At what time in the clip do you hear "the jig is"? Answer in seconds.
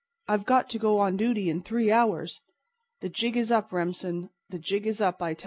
3.01-3.51, 4.49-4.99